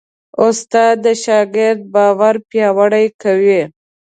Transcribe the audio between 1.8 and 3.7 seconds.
باور پیاوړی کوي.